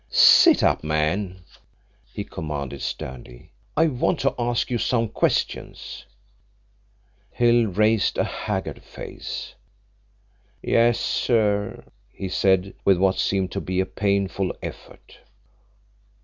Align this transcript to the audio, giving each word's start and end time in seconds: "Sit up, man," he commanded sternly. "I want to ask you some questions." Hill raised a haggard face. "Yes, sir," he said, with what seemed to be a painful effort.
"Sit 0.09 0.63
up, 0.63 0.83
man," 0.83 1.41
he 2.11 2.23
commanded 2.23 2.81
sternly. 2.81 3.51
"I 3.77 3.85
want 3.85 4.19
to 4.21 4.33
ask 4.39 4.71
you 4.71 4.79
some 4.79 5.07
questions." 5.09 6.05
Hill 7.29 7.67
raised 7.67 8.17
a 8.17 8.23
haggard 8.23 8.81
face. 8.81 9.53
"Yes, 10.59 10.99
sir," 10.99 11.83
he 12.11 12.29
said, 12.29 12.73
with 12.83 12.97
what 12.97 13.19
seemed 13.19 13.51
to 13.51 13.61
be 13.61 13.79
a 13.79 13.85
painful 13.85 14.55
effort. 14.63 15.19